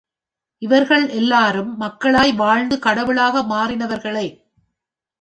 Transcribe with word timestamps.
இவர்கள், 0.61 1.09
எல்லாரும் 1.09 1.77
மக்களாய் 1.77 2.33
வாழ்ந்து 2.33 2.79
கடவுளாக 2.79 3.43
மாறினவர்களே! 3.43 4.27